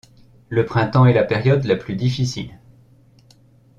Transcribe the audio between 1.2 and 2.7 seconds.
période la plus difficile.